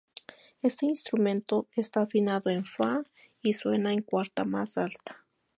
[0.63, 3.03] Este instrumento está afinado en "Fa",
[3.43, 5.27] y suena una cuarta más alta.